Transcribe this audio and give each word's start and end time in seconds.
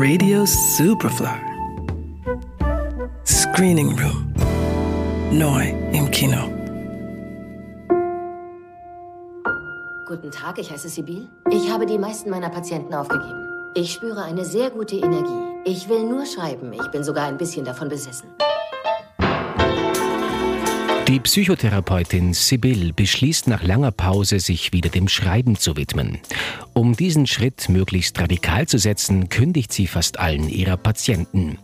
Radio 0.00 0.46
Superfly. 0.46 1.26
Screening 3.26 3.98
Room. 3.98 4.32
Neu 5.32 5.74
im 5.92 6.08
Kino. 6.12 6.38
Guten 10.06 10.30
Tag, 10.30 10.60
ich 10.60 10.70
heiße 10.70 10.88
Sibyl. 10.88 11.26
Ich 11.50 11.68
habe 11.68 11.84
die 11.84 11.98
meisten 11.98 12.30
meiner 12.30 12.48
Patienten 12.48 12.94
aufgegeben. 12.94 13.48
Ich 13.74 13.92
spüre 13.92 14.22
eine 14.22 14.44
sehr 14.44 14.70
gute 14.70 14.94
Energie. 14.94 15.58
Ich 15.64 15.88
will 15.88 16.04
nur 16.04 16.26
schreiben. 16.26 16.72
Ich 16.72 16.86
bin 16.92 17.02
sogar 17.02 17.26
ein 17.26 17.36
bisschen 17.36 17.64
davon 17.64 17.88
besessen. 17.88 18.28
Die 21.08 21.20
Psychotherapeutin 21.20 22.34
Sibyl 22.34 22.92
beschließt 22.92 23.48
nach 23.48 23.62
langer 23.62 23.92
Pause, 23.92 24.40
sich 24.40 24.74
wieder 24.74 24.90
dem 24.90 25.08
Schreiben 25.08 25.56
zu 25.56 25.74
widmen. 25.74 26.18
Um 26.74 26.94
diesen 26.94 27.26
Schritt 27.26 27.70
möglichst 27.70 28.20
radikal 28.20 28.68
zu 28.68 28.76
setzen, 28.76 29.30
kündigt 29.30 29.72
sie 29.72 29.86
fast 29.86 30.18
allen 30.18 30.50
ihrer 30.50 30.76
Patienten. 30.76 31.56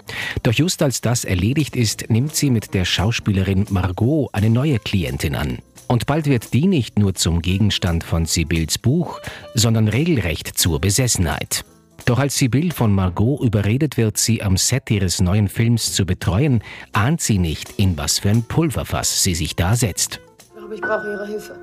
Doch 0.44 0.54
just 0.54 0.80
als 0.80 1.02
das 1.02 1.26
erledigt 1.26 1.76
ist, 1.76 2.08
nimmt 2.08 2.34
sie 2.34 2.48
mit 2.48 2.72
der 2.72 2.86
Schauspielerin 2.86 3.66
Margot 3.68 4.30
eine 4.32 4.48
neue 4.48 4.78
Klientin 4.78 5.34
an. 5.34 5.58
Und 5.88 6.06
bald 6.06 6.24
wird 6.24 6.54
die 6.54 6.66
nicht 6.66 6.98
nur 6.98 7.14
zum 7.14 7.42
Gegenstand 7.42 8.02
von 8.02 8.24
Sibyls 8.24 8.78
Buch, 8.78 9.20
sondern 9.52 9.88
regelrecht 9.88 10.56
zur 10.56 10.80
Besessenheit. 10.80 11.66
Doch 12.06 12.18
als 12.18 12.36
Sibyl 12.36 12.70
von 12.70 12.92
Margot 12.92 13.40
überredet 13.40 13.96
wird, 13.96 14.18
sie 14.18 14.42
am 14.42 14.58
Set 14.58 14.90
ihres 14.90 15.20
neuen 15.20 15.48
Films 15.48 15.94
zu 15.94 16.04
betreuen, 16.04 16.62
ahnt 16.92 17.22
sie 17.22 17.38
nicht, 17.38 17.78
in 17.78 17.96
was 17.96 18.18
für 18.18 18.28
ein 18.28 18.42
Pulverfass 18.42 19.22
sie 19.22 19.34
sich 19.34 19.56
da 19.56 19.74
setzt. 19.74 20.20
Aber 20.62 20.74
ich 20.74 20.82
brauche 20.82 21.10
Ihre 21.10 21.26
Hilfe. 21.26 21.58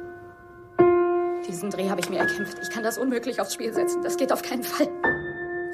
Diesen 1.48 1.70
Dreh 1.70 1.90
habe 1.90 2.02
ich 2.02 2.09
mir 2.09 2.20
erkämpft. 2.20 2.58
Ich 2.62 2.70
kann 2.70 2.84
das 2.84 2.98
unmöglich 2.98 3.40
aufs 3.40 3.54
Spiel 3.54 3.73
setzen. 3.73 4.02
Das 4.04 4.18
geht 4.18 4.32
auf 4.32 4.41
keinen 4.41 4.63
Fall. 4.63 4.88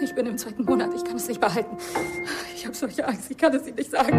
Ich 0.02 0.14
bin 0.14 0.26
im 0.26 0.38
zweiten 0.38 0.64
Monat. 0.64 0.90
Ich 0.96 1.04
kann 1.04 1.16
es 1.16 1.28
nicht 1.28 1.42
behalten. 1.42 1.78
Ich 2.56 2.66
habe 2.66 2.76
solche 2.76 3.08
Angst. 3.08 3.30
Ich 3.32 3.38
kann 3.38 3.54
es 3.54 3.66
Ihnen 3.68 3.76
nicht 3.76 3.92
sagen. 3.92 4.18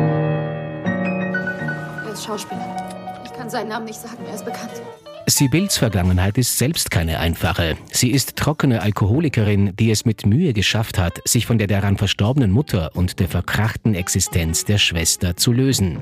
Er 2.05 2.13
ist 2.13 2.25
Schauspieler. 2.25 3.23
Ich 3.25 3.33
kann 3.33 3.51
seinen 3.51 3.69
Namen 3.69 3.87
nicht 3.87 4.01
sagen. 4.01 4.25
Er 4.27 4.35
ist 4.35 4.45
bekannt. 4.45 4.83
Sibils 5.29 5.77
Vergangenheit 5.77 6.39
ist 6.39 6.57
selbst 6.57 6.91
keine 6.91 7.21
einfache. 7.21 7.77
Sie 7.93 8.13
ist 8.13 8.37
trockene 8.37 8.81
Alkoholikerin, 8.81 9.77
die 9.77 9.91
es 9.91 10.07
mit 10.07 10.25
Mühe 10.25 10.55
geschafft 10.55 10.99
hat, 10.99 11.21
sich 11.29 11.45
von 11.45 11.59
der 11.59 11.67
daran 11.67 11.99
verstorbenen 11.99 12.51
Mutter 12.51 12.93
und 12.95 13.21
der 13.21 13.29
verkrachten 13.29 13.95
Existenz 13.95 14.65
der 14.65 14.79
Schwester 14.79 15.37
zu 15.37 15.53
lösen. 15.53 15.99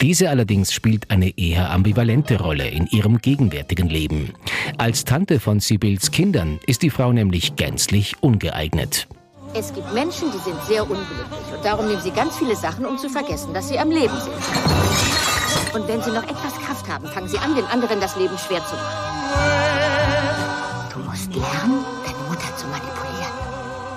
Diese 0.00 0.30
allerdings 0.30 0.72
spielt 0.72 1.10
eine 1.10 1.36
eher 1.36 1.70
ambivalente 1.70 2.38
Rolle 2.40 2.68
in 2.68 2.86
ihrem 2.86 3.18
gegenwärtigen 3.18 3.88
Leben. 3.88 4.34
Als 4.78 5.04
Tante 5.04 5.40
von 5.40 5.58
Sibils 5.58 6.12
Kindern 6.12 6.60
ist 6.66 6.82
die 6.82 6.90
Frau 6.90 7.12
nämlich 7.12 7.56
gänzlich 7.56 8.22
ungeeignet. 8.22 9.08
Es 9.52 9.74
gibt 9.74 9.92
Menschen, 9.92 10.28
die 10.30 10.38
sind 10.38 10.62
sehr 10.68 10.82
unglücklich 10.82 11.56
und 11.56 11.64
darum 11.64 11.88
nehmen 11.88 12.00
sie 12.02 12.12
ganz 12.12 12.36
viele 12.36 12.54
Sachen, 12.54 12.86
um 12.86 12.98
zu 12.98 13.08
vergessen, 13.08 13.52
dass 13.52 13.68
sie 13.68 13.80
am 13.80 13.90
Leben 13.90 14.14
sind. 14.20 15.39
Und 15.74 15.86
wenn 15.88 16.02
sie 16.02 16.10
noch 16.10 16.24
etwas 16.24 16.54
Kraft 16.64 16.88
haben, 16.88 17.06
fangen 17.08 17.28
sie 17.28 17.38
an, 17.38 17.54
den 17.54 17.66
anderen 17.66 18.00
das 18.00 18.16
Leben 18.16 18.36
schwer 18.38 18.64
zu 18.66 18.74
machen. 18.74 19.10
Du 20.92 20.98
musst 21.00 21.34
lernen, 21.34 21.84
deine 22.04 22.18
Mutter 22.28 22.56
zu 22.56 22.66
manipulieren. 22.66 23.32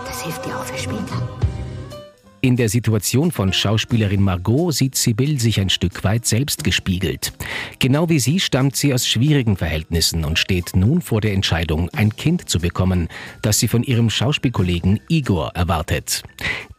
Das 0.05 0.21
hilft 0.21 0.45
dir 0.45 0.57
auch 0.57 0.63
für 0.63 0.77
später. 0.77 1.17
In 2.43 2.57
der 2.57 2.67
Situation 2.67 3.31
von 3.31 3.53
Schauspielerin 3.53 4.21
Margot 4.21 4.73
sieht 4.73 4.95
Sibyl 4.95 5.39
sich 5.39 5.61
ein 5.61 5.69
Stück 5.69 6.03
weit 6.03 6.25
selbst 6.25 6.65
gespiegelt. 6.65 7.31
Genau 7.79 8.09
wie 8.09 8.19
sie 8.19 8.41
stammt 8.41 8.75
sie 8.75 8.93
aus 8.93 9.07
schwierigen 9.07 9.55
Verhältnissen 9.55 10.25
und 10.25 10.37
steht 10.37 10.75
nun 10.75 10.99
vor 10.99 11.21
der 11.21 11.31
Entscheidung, 11.31 11.89
ein 11.93 12.13
Kind 12.13 12.49
zu 12.49 12.59
bekommen, 12.59 13.07
das 13.41 13.59
sie 13.59 13.69
von 13.69 13.81
ihrem 13.81 14.09
Schauspielkollegen 14.09 14.99
Igor 15.07 15.51
erwartet. 15.55 16.23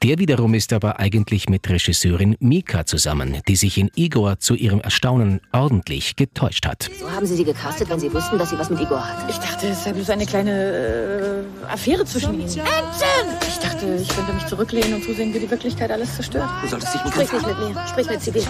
Der 0.02 0.18
wiederum 0.18 0.52
ist 0.52 0.70
aber 0.74 1.00
eigentlich 1.00 1.48
mit 1.48 1.66
Regisseurin 1.66 2.36
Mika 2.40 2.84
zusammen, 2.84 3.38
die 3.48 3.56
sich 3.56 3.78
in 3.78 3.90
Igor 3.96 4.38
zu 4.38 4.56
ihrem 4.56 4.82
Erstaunen 4.82 5.40
ordentlich 5.50 6.16
getäuscht 6.16 6.66
hat. 6.66 6.90
So 7.00 7.10
haben 7.10 7.24
Sie 7.24 7.36
sie 7.36 7.44
gecastet, 7.44 7.88
wenn 7.88 8.00
Sie 8.00 8.12
wussten, 8.12 8.36
dass 8.36 8.50
sie 8.50 8.58
was 8.58 8.68
mit 8.68 8.82
Igor 8.82 9.02
hat. 9.02 9.30
Ich 9.30 9.38
dachte, 9.38 9.68
es 9.68 9.82
sei 9.82 9.94
bloß 9.94 10.10
eine 10.10 10.26
kleine 10.26 11.46
äh, 11.66 11.72
Affäre 11.72 12.04
zwischen 12.04 12.34
ihnen. 12.34 12.44
Action! 12.44 13.53
Ich 14.00 14.08
könnte 14.08 14.32
mich 14.32 14.46
zurücklehnen 14.46 14.94
und 14.94 15.04
zusehen, 15.04 15.34
wie 15.34 15.40
die 15.40 15.50
Wirklichkeit 15.50 15.90
alles 15.90 16.14
zerstört. 16.14 16.48
Du 16.62 16.68
solltest 16.68 16.94
dich 16.94 17.04
mit 17.04 17.12
Sprich 17.12 17.32
nicht 17.32 17.46
mit 17.46 17.58
mir. 17.58 17.86
Sprich 17.88 18.08
mit 18.08 18.22
Sibyl. 18.22 18.42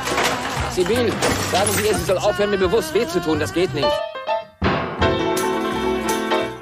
Sibyl, 0.70 1.12
sagen 1.50 1.70
Sie 1.76 1.86
ihr, 1.88 1.94
sie 1.94 2.04
soll 2.04 2.18
aufhören, 2.18 2.50
mir 2.50 2.58
bewusst 2.58 2.94
weh 2.94 3.06
zu 3.06 3.20
tun. 3.20 3.40
Das 3.40 3.52
geht 3.52 3.74
nicht. 3.74 3.88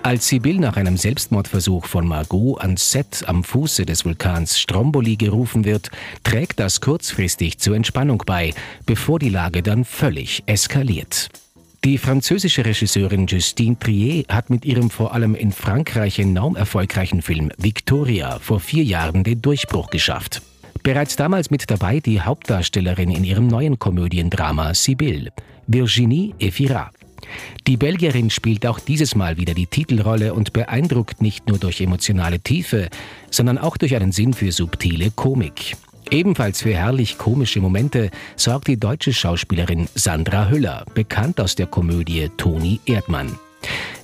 Als 0.02 0.26
Sibyl 0.26 0.58
nach 0.58 0.76
einem 0.76 0.96
Selbstmordversuch 0.96 1.86
von 1.86 2.06
Margot 2.06 2.60
ans 2.60 2.90
Set 2.90 3.24
am 3.26 3.44
Fuße 3.44 3.86
des 3.86 4.04
Vulkans 4.04 4.58
Stromboli 4.58 5.16
gerufen 5.16 5.64
wird, 5.64 5.90
trägt 6.24 6.58
das 6.58 6.80
kurzfristig 6.80 7.58
zur 7.58 7.76
Entspannung 7.76 8.22
bei, 8.26 8.52
bevor 8.84 9.18
die 9.18 9.28
Lage 9.28 9.62
dann 9.62 9.84
völlig 9.84 10.42
eskaliert. 10.46 11.30
Die 11.84 11.98
französische 11.98 12.64
Regisseurin 12.64 13.26
Justine 13.26 13.76
Trier 13.76 14.24
hat 14.28 14.50
mit 14.50 14.64
ihrem 14.64 14.88
vor 14.88 15.14
allem 15.14 15.34
in 15.34 15.50
Frankreich 15.50 16.20
enorm 16.20 16.54
erfolgreichen 16.54 17.22
Film 17.22 17.50
Victoria 17.58 18.38
vor 18.38 18.60
vier 18.60 18.84
Jahren 18.84 19.24
den 19.24 19.42
Durchbruch 19.42 19.90
geschafft. 19.90 20.42
Bereits 20.84 21.16
damals 21.16 21.50
mit 21.50 21.68
dabei 21.68 21.98
die 21.98 22.20
Hauptdarstellerin 22.20 23.10
in 23.10 23.24
ihrem 23.24 23.48
neuen 23.48 23.80
Komödiendrama 23.80 24.74
Sibyl, 24.74 25.30
Virginie 25.66 26.32
Efira. 26.38 26.92
Die 27.66 27.76
Belgierin 27.76 28.30
spielt 28.30 28.64
auch 28.64 28.78
dieses 28.78 29.16
Mal 29.16 29.36
wieder 29.36 29.54
die 29.54 29.66
Titelrolle 29.66 30.34
und 30.34 30.52
beeindruckt 30.52 31.20
nicht 31.20 31.48
nur 31.48 31.58
durch 31.58 31.80
emotionale 31.80 32.38
Tiefe, 32.38 32.90
sondern 33.28 33.58
auch 33.58 33.76
durch 33.76 33.96
einen 33.96 34.12
Sinn 34.12 34.34
für 34.34 34.52
subtile 34.52 35.10
Komik. 35.10 35.76
Ebenfalls 36.12 36.60
für 36.60 36.74
herrlich 36.74 37.16
komische 37.16 37.62
Momente 37.62 38.10
sorgt 38.36 38.68
die 38.68 38.78
deutsche 38.78 39.14
Schauspielerin 39.14 39.88
Sandra 39.94 40.50
Hüller, 40.50 40.84
bekannt 40.92 41.40
aus 41.40 41.54
der 41.54 41.66
Komödie 41.66 42.28
Toni 42.36 42.80
Erdmann. 42.84 43.38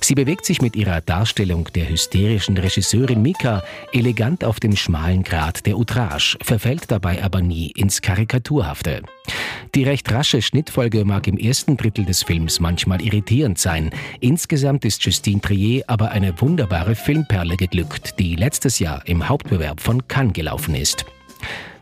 Sie 0.01 0.15
bewegt 0.15 0.43
sich 0.43 0.59
mit 0.59 0.75
ihrer 0.75 1.01
Darstellung 1.01 1.69
der 1.75 1.87
hysterischen 1.87 2.57
Regisseurin 2.57 3.21
Mika 3.21 3.61
elegant 3.93 4.43
auf 4.43 4.59
dem 4.59 4.75
schmalen 4.75 5.21
Grat 5.21 5.67
der 5.67 5.75
Outrage, 5.75 6.35
verfällt 6.41 6.89
dabei 6.89 7.23
aber 7.23 7.41
nie 7.41 7.67
ins 7.75 8.01
Karikaturhafte. 8.01 9.03
Die 9.75 9.83
recht 9.83 10.11
rasche 10.11 10.41
Schnittfolge 10.41 11.05
mag 11.05 11.27
im 11.27 11.37
ersten 11.37 11.77
Drittel 11.77 12.05
des 12.05 12.23
Films 12.23 12.59
manchmal 12.59 13.03
irritierend 13.03 13.59
sein. 13.59 13.91
Insgesamt 14.19 14.83
ist 14.83 15.05
Justine 15.05 15.41
Trier 15.41 15.83
aber 15.85 16.09
eine 16.09 16.41
wunderbare 16.41 16.95
Filmperle 16.95 17.55
geglückt, 17.55 18.17
die 18.17 18.35
letztes 18.35 18.79
Jahr 18.79 19.03
im 19.05 19.29
Hauptbewerb 19.29 19.79
von 19.79 20.07
Cannes 20.07 20.33
gelaufen 20.33 20.73
ist. 20.73 21.05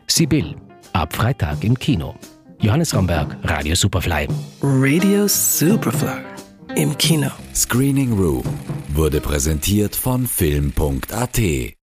Sibyl, 0.10 0.56
ab 0.94 1.14
Freitag 1.14 1.64
im 1.64 1.78
Kino. 1.78 2.16
Johannes 2.60 2.96
Romberg, 2.96 3.36
Radio 3.44 3.76
Superfly. 3.76 4.28
Radio 4.62 5.28
Superfly. 5.28 6.24
Im 6.76 6.98
Kino. 6.98 7.30
Screening 7.54 8.14
Room 8.14 8.44
wurde 8.90 9.20
präsentiert 9.20 9.96
von 9.96 10.26
Film.at 10.26 11.76